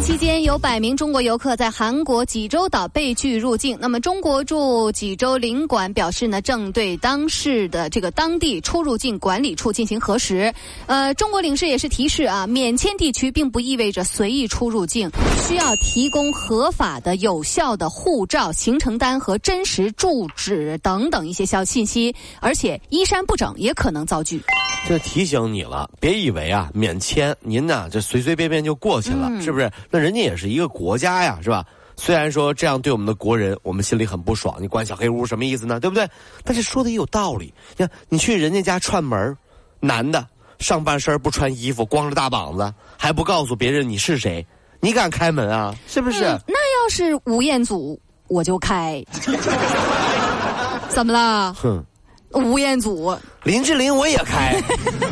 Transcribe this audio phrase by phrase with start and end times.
[0.00, 3.78] 期间，有百名中国游客在韩国济州岛被拒入境。
[3.80, 10.52] 那么，中国驻济州领馆表示呢，正对当事的这个当地出入境管理处进行核实。
[10.86, 15.10] 呃，中国领事也是提示啊，免签地区并不意味着随意出入境，
[15.48, 24.40] 需要提供合法的、有效的护照、行程单和真实住址等等一些消信息，而且衣衫不整也可能遭拒。
[24.86, 29.70] 这提醒你了，别以为啊免签您呢这随随便便就过去了，是不是？
[29.94, 31.64] 那人家也是一个国家呀，是吧？
[31.94, 34.56] 虽然说这样对我们的国人，我们心里很不爽。
[34.58, 35.78] 你关小黑屋什么意思呢？
[35.78, 36.04] 对不对？
[36.42, 37.54] 但是说的也有道理。
[37.76, 39.38] 你看，你去人家家串门，
[39.78, 40.26] 男的
[40.58, 44.44] 上半身不穿衣服，光着大膀子，还不告诉别人你是谁，
[44.80, 45.72] 你敢开门啊？
[45.86, 46.22] 是不是？
[46.48, 49.00] 那要是吴彦祖，我就开。
[50.90, 51.54] 怎么了？
[51.54, 51.84] 哼。
[52.32, 54.60] 吴彦祖、林志玲我也开，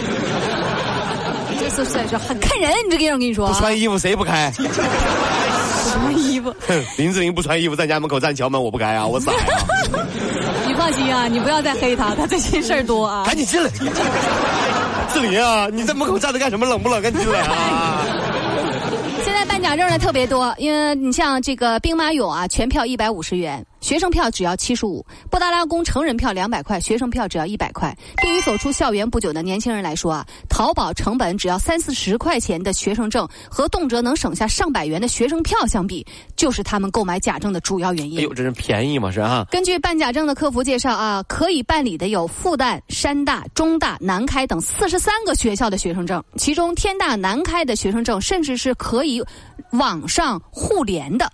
[1.64, 4.52] 这是是是很看人，你这个样我跟你说，不穿衣服谁不开？
[4.52, 6.54] 什么衣服？
[6.98, 9.38] 林志玲不穿衣服在家门口站桥门，我不开啊，我傻呀。
[10.66, 13.24] 你放心啊，你不要再黑他，他最近事儿多啊。
[13.24, 13.70] 赶紧进来，
[15.12, 16.66] 志玲啊，你在门口站着干什么？
[16.66, 17.00] 冷不冷？
[17.00, 18.04] 赶紧进来啊！
[19.24, 23.64] 现在办假证的特别多，因为你像这个兵马俑啊，全票一百五十元。
[23.84, 27.94] 学生票只要七十五，布达拉宫成人票两百块，学生票只要一百块。
[28.22, 36.02] 对于走出校园不久的年轻人来说啊，淘宝成本只要三四十块钱的学生证和动辄能省下上百元的学生票相比，
[36.34, 38.20] 就是他们购买假证的主要原因。
[38.20, 39.46] 哎呦，这是便宜嘛，是啊。
[39.50, 49.22] 根据办假证的客服介绍啊，可以办理的有复旦、山大、中大、南开等四十三个学校的学生证，其中天大、南开的学生证甚至是可以
[49.72, 51.30] 网上互联的。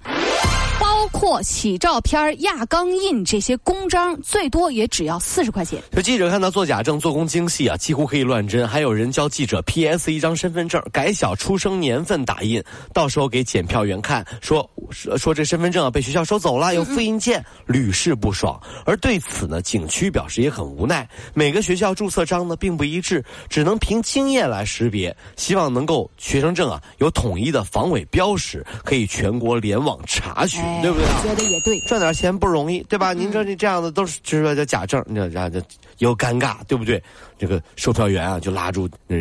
[1.13, 5.83] 包括洗照片、压钢印这些公章，最多也只要四十块钱。
[5.93, 8.67] 有记者看到做假证做工精细啊，几乎可以乱真。
[8.67, 12.63] 还有人教记者 PS 一张身份证，改小出生年份打印，
[12.95, 18.59] 到时候给检票员看，说说这身份证啊被学校收走了，有复印件，屡试不爽。
[18.87, 30.61] 而对此呢，景区表示也很无奈，每个学校注册章呢并不一致，只能凭经验来识别，希望能够学生证啊有统一的防伪标识，可以全国联网查询。
[30.81, 31.00] 对不对？
[31.23, 33.13] 觉得也对，赚点钱不容易，对吧？
[33.13, 35.63] 您说这这样的都是就是说叫假证，你知道这
[35.99, 37.03] 又尴尬，对不对？
[37.39, 39.17] 这个售票员啊就拉住那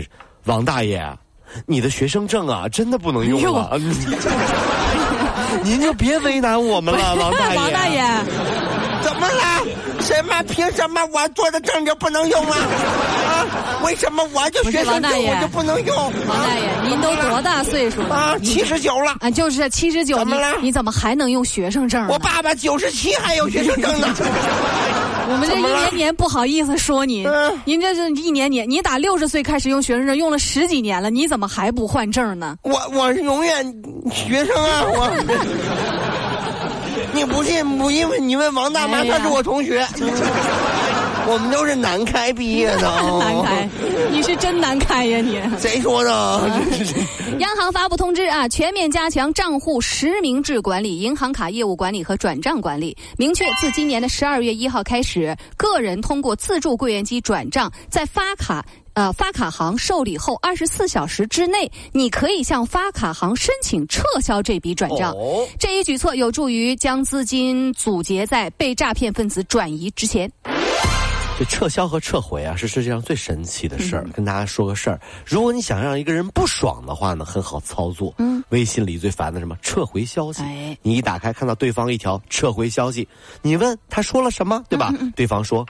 [0.46, 1.02] 王大爷，
[1.66, 3.78] 你的学生证啊真的不能用了，
[5.64, 7.58] 您就别为难我们了，王大爷。
[7.60, 8.04] 王大爷，
[9.02, 9.66] 怎么了？
[10.02, 10.44] 什么？
[10.44, 12.58] 凭什么我做的证就不能用啊？
[13.50, 13.80] 啊？
[13.84, 15.96] 为什么我就学生证我就不能用？
[16.28, 18.16] 王大爷，您都多大岁数了？
[18.16, 19.16] 啊，七十九了。
[19.20, 20.18] 啊，就是七十九。
[20.18, 20.58] 怎么了？
[20.62, 22.08] 你怎么还能用学生证？
[22.08, 24.08] 我爸爸九十七还有学生证呢。
[25.32, 27.28] 我们这一年年不好意思说您，
[27.64, 32.56] 您这是一年年，你打六十岁开始用学生证，用了十几年了，你怎么还不换证呢？
[32.64, 33.64] 我我是永远
[34.12, 35.10] 学生啊，我。
[37.14, 37.78] 你不信？
[37.78, 39.86] 不因为你问王大妈，她是我同学。
[41.32, 42.82] 我们都是南开毕业的。
[43.20, 43.70] 南开，
[44.12, 45.40] 你是真南开呀你？
[45.60, 46.50] 谁说的？
[47.38, 52.98] 央行发布通知啊，全面加强账户实名制管理、银行卡业务管理和转账管理。
[53.18, 58.66] 明确，自今年的十二月一号开始，个人通过自助柜员机转账，在发卡。
[58.96, 65.16] 呃，发卡行受理后二十四小时之内，你可以向发卡行申请撤销这笔转账。
[65.58, 70.30] 这一举措有助于将资金阻截在被诈骗分子转移之前。
[71.40, 74.06] 这撤销和撤回啊，是世界上最神奇的事儿。
[74.14, 78.14] 跟大家说个事儿，如果你想让一个人不爽的话呢，很好操作。
[78.18, 79.56] 嗯，微信里最烦的什么？
[79.62, 80.42] 撤回消息。
[80.44, 83.08] 哎，你一打开看到对方一条撤回消息，
[83.42, 84.94] 你问他说了什么，对吧？
[85.16, 85.66] 对方说。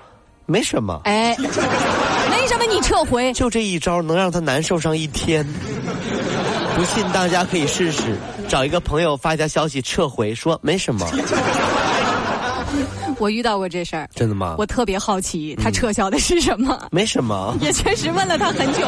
[0.48, 5.46] 没什么，哎， 没什么，你撤回，就这一招能让他难受上一天。
[6.76, 8.18] 不信大家可以试试，
[8.48, 11.08] 找一个朋友发一条消息撤回，说没什么。
[13.20, 14.56] 我遇到过这事儿，真的吗？
[14.58, 16.88] 我特别好奇，他撤销的是什么？
[16.92, 18.80] 没什么， 也确实问了他很久。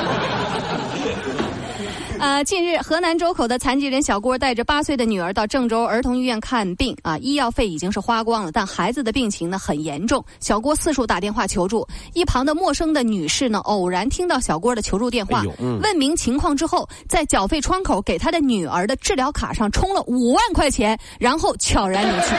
[2.20, 10.24] 呃，近日，河南周口的残疾人小郭带着八岁的女儿到郑州儿童医院看病啊，医药费已经是花光了，但孩子的病情呢很严重。
[10.40, 15.44] 小郭四处打电话求助，一旁的陌生的女士呢偶然听到小郭的求助电话，
[15.82, 22.36] 问明情况之后，在缴费窗口给他的女儿的治疗卡上充了五万块钱，然后悄然离去。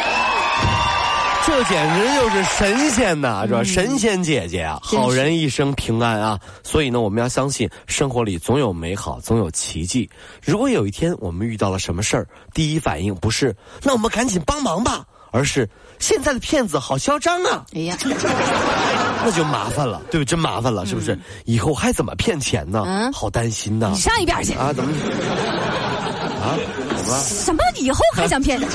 [1.64, 3.62] 这简直就是神仙呐，是吧？
[3.62, 6.38] 神仙姐姐啊，好人一生平安啊！
[6.64, 10.08] 所以呢，我们要相信生活里总有美好，总有奇迹。
[10.42, 15.68] 如果有一天我们遇到了什么事儿，第一反应不是“那我们赶紧帮忙吧”，而是
[16.00, 17.96] 现在的骗子好嚣张啊，哎呀，
[19.24, 20.30] 那就麻烦了，对不对？
[20.30, 21.16] 真麻烦了，是不是？
[21.44, 22.82] 以后还怎么骗钱呢？
[22.86, 24.00] 嗯好担心呐你！
[24.00, 24.52] 上一边去！
[24.54, 24.90] 啊，怎么？
[26.42, 26.58] 啊？
[26.96, 27.22] 怎么了？
[27.22, 28.60] 什么以后还想骗？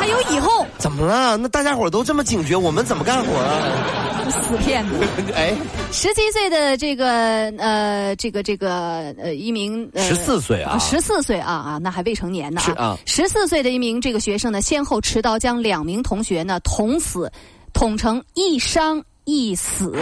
[0.00, 1.36] 还有以后怎么了？
[1.36, 4.28] 那大家伙都这么警觉，我们怎么干活啊？
[4.28, 4.94] 死骗子！
[5.32, 5.54] 哎，
[5.92, 7.06] 十七岁的这个
[7.58, 17.30] 呃，这个这个呃，一名呃十四岁啊，十四岁啊啊，那还未成年呢是啊十四岁的一名这个学生呢，先后持刀将两名同学呢捅死，
[17.72, 19.94] 捅成一伤一死。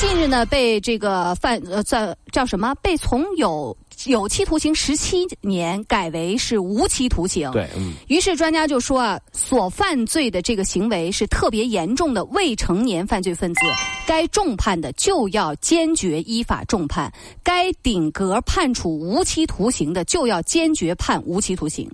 [0.00, 2.74] 近日呢，被这个犯呃叫叫什么？
[2.82, 3.76] 被从有
[4.06, 7.50] 有期徒刑十七年改为是无期徒刑。
[7.52, 7.92] 对，嗯。
[8.08, 13.60] 于是专家就说啊，所犯罪的这个行为是特别严重的未成年犯罪分子，
[14.06, 17.08] 该重判的就要坚决依法重判；
[17.44, 21.88] 该顶格判处无期徒刑的就要坚决判无期徒刑。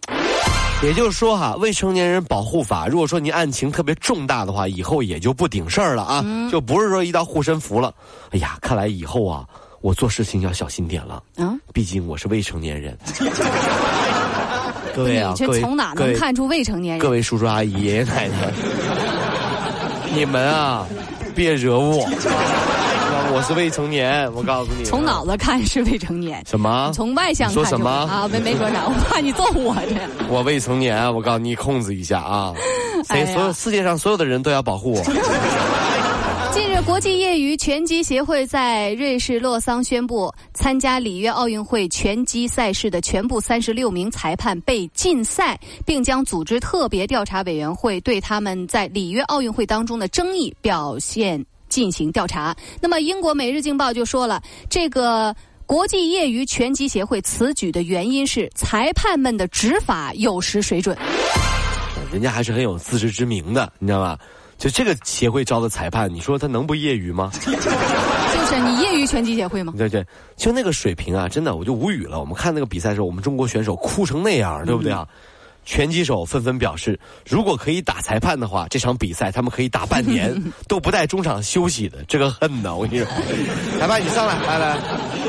[0.80, 7.92] 也就是说哈，未成年人保护法，如果说您案情特别重大的话，以后也就不顶事儿了啊，就不是说一道护身符了。
[8.30, 9.44] 哎呀，看来以后啊，
[9.80, 12.96] 我做事情要小心点了，啊，毕竟我是未成年人。
[14.94, 17.00] 各位啊，你这从哪能看出未成年人？
[17.00, 18.52] 各位叔叔阿姨、爷爷奶奶，
[20.14, 20.86] 你们啊，
[21.34, 22.08] 别惹我，
[23.30, 24.84] 我是未成年，我告诉你。
[24.84, 26.90] 从脑子看是未成年，什么？
[26.94, 28.28] 从外向看说看什么啊？
[28.28, 30.26] 没没说啥，我怕你揍我这。
[30.28, 32.54] 我未成年，我告诉你，控制一下啊！
[33.08, 35.02] 谁所有世界上所有的人都要保护我。
[36.50, 51.44] 近日，国际业余拳击协会在瑞士洛桑宣布，参加里约奥运会拳击赛事的全部三十六名裁判被禁赛，并将组织特别调查委员会对他们在里约奥运会当中的争议表现
[51.78, 52.56] 进行调查。
[52.82, 55.32] 那么，英国《每日镜报》就说了，这个。
[55.68, 60.96] 国际业余拳击协会此举的原因是裁判们的执法有失水准。
[62.10, 64.18] 人家还是很有自知之明的，你知道吧？
[64.56, 67.30] 就这个协会招的裁判，你说他能不业余吗？
[67.44, 69.74] 就是你业余拳击协会吗？
[69.76, 70.02] 对对，
[70.38, 72.18] 就那个水平啊，真的我就无语了。
[72.18, 75.06] 我们看那个比赛的时候，我们中国选手哭成那样，对不对啊？
[75.70, 76.98] 拳击手纷纷表示，
[77.28, 80.34] 如果可以打裁判的话，这场比赛他们可以打半年
[80.66, 82.02] 都不带中场休息的。
[82.08, 83.06] 这个恨呐，我跟你说，
[83.78, 84.78] 裁判你上来，来来，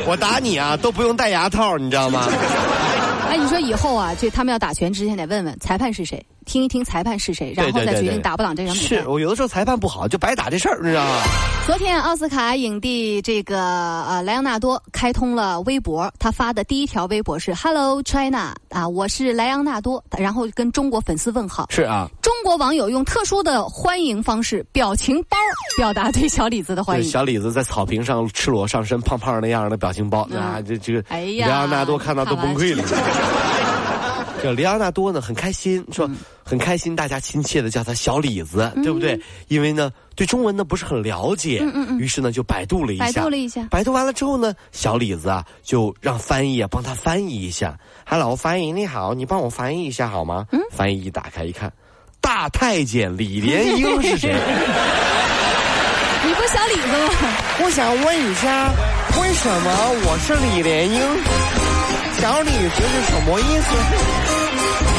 [0.07, 2.25] 我打你啊，都不用戴牙套，你知道吗？
[3.29, 9.07] 哎，你说以后啊，就他们要打拳之前得问问裁判是谁，听一听裁判是谁，然后再决定打不打这场比赛是。
[9.07, 11.21] 我有的时候裁判不好，就白打这事儿，你知道吗？
[11.67, 13.59] 昨天奥斯卡影帝这个
[14.05, 21.67] 呃莱昂纳多开通了微博，他发的第一条微博是 “Hello China” 啊，我是莱昂纳多，然后跟中国粉丝问好。
[21.69, 25.37] 是啊，中国网友用特殊的欢迎方式——表情包，
[25.77, 27.07] 表达对小李子的欢迎。
[27.07, 32.83] 小李子在草坪上赤裸上身，胖胖那样的表情包、嗯啊，这这个哎呀莱昂纳多看到都崩溃了。
[34.41, 36.15] 这莱昂纳多呢很开心，说、嗯
[36.49, 39.19] 很开心，大家亲切的叫他小李子，对不对？
[39.49, 41.61] 因为呢对中文呢不是很了解，
[41.99, 47.77] 于是呢就百度了一下，百度了一下百度完了之后呢，小李子啊就让翻译啊帮他翻译一下。
[48.03, 50.47] Hello，翻译你好，你帮我翻译一下好吗？
[50.51, 51.71] 嗯，翻译一打开一看，
[52.19, 54.33] 大太监李莲英是谁？
[56.25, 57.09] 你不是小李子吗？
[57.63, 58.71] 我想问一下，
[59.21, 59.69] 为什么
[60.03, 60.99] 我是李莲英？
[62.19, 64.38] 小李子是什么意思？
[64.59, 64.98] Thank you.